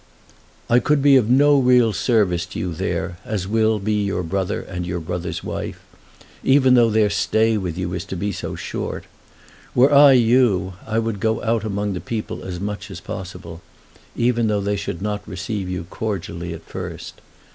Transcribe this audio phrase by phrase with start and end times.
[0.67, 4.59] I could be of no real service to you there, as will be your brother
[4.63, 5.79] and your brother's wife,
[6.43, 9.03] even though their stay with you is to be so short.
[9.75, 13.61] Were I you I would go out among the people as much as possible,
[14.15, 17.21] even though they should not receive you cordially at first.